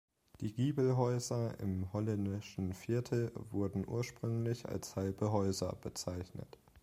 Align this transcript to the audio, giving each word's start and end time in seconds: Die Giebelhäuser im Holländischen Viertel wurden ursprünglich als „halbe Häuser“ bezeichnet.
Die 0.39 0.51
Giebelhäuser 0.51 1.59
im 1.59 1.93
Holländischen 1.93 2.73
Viertel 2.73 3.31
wurden 3.51 3.87
ursprünglich 3.87 4.67
als 4.67 4.95
„halbe 4.95 5.31
Häuser“ 5.31 5.77
bezeichnet. 5.79 6.57